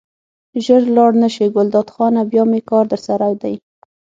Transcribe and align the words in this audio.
ژر 0.63 0.83
لاړ 0.95 1.11
نه 1.21 1.29
شې 1.35 1.45
ګلداد 1.55 1.87
خانه 1.95 2.21
بیا 2.31 2.43
مې 2.51 2.59
کار 2.69 2.85
درسره 2.93 3.27
دی. 3.41 3.55